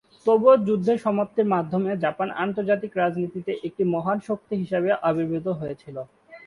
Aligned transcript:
তবুও 0.25 0.55
যুদ্ধের 0.67 0.97
সমাপ্তির 0.97 1.51
মাধ্যমে 1.53 1.91
জাপান 1.97 2.27
আন্তর্জাতিক 2.43 2.91
রাজনীতিতে 2.95 3.51
একটি 3.67 3.83
মহান 3.93 4.17
শক্তি 4.27 4.53
হিসাবে 4.55 4.89
আবির্ভূত 5.09 5.47
হয়েছিল। 5.59 5.95